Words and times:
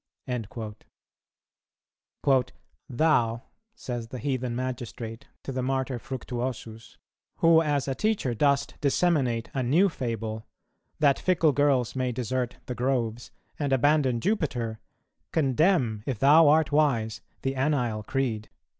"[228:3] 0.27 2.49
"Thou," 2.89 3.43
says 3.75 4.07
the 4.07 4.17
heathen 4.17 4.55
magistrate 4.55 5.27
to 5.43 5.51
the 5.51 5.61
Martyr 5.61 5.99
Fructuosus, 5.99 6.97
"who 7.35 7.61
as 7.61 7.87
a 7.87 7.93
teacher 7.93 8.33
dost 8.33 8.73
disseminate 8.81 9.51
a 9.53 9.61
new 9.61 9.89
fable, 9.89 10.47
that 10.97 11.19
fickle 11.19 11.51
girls 11.51 11.95
may 11.95 12.11
desert 12.11 12.57
the 12.65 12.73
groves 12.73 13.29
and 13.59 13.71
abandon 13.71 14.19
Jupiter, 14.19 14.79
condemn, 15.31 16.01
if 16.07 16.17
thou 16.17 16.47
art 16.47 16.71
wise, 16.71 17.21
the 17.43 17.53
anile 17.55 18.01
creed." 18.01 18.49